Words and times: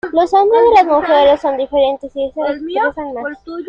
Los 0.13 0.33
hombres 0.33 0.63
de 0.63 0.83
las 0.83 0.85
mujeres 0.97 1.39
son 1.41 1.57
diferentes 1.57 2.09
y 2.15 2.31
se 2.31 2.39
expresan 2.39 2.55
más 2.55 2.55
excitantes 2.55 3.05
y 3.05 3.09
eróticos. 3.17 3.59